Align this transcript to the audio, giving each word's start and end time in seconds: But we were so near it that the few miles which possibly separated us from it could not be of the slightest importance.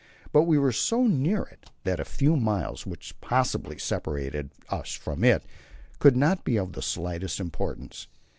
But 0.31 0.45
we 0.45 0.57
were 0.57 0.71
so 0.71 1.05
near 1.05 1.43
it 1.43 1.69
that 1.83 1.97
the 1.97 2.05
few 2.05 2.35
miles 2.35 2.87
which 2.87 3.21
possibly 3.21 3.77
separated 3.77 4.49
us 4.67 4.93
from 4.93 5.23
it 5.23 5.43
could 5.99 6.17
not 6.17 6.43
be 6.43 6.57
of 6.57 6.73
the 6.73 6.81
slightest 6.81 7.39
importance. 7.39 8.07